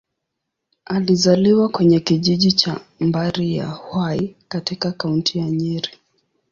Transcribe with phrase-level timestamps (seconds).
[0.85, 5.91] Alizaliwa kwenye kijiji cha Mbari-ya-Hwai, katika Kaunti ya Nyeri.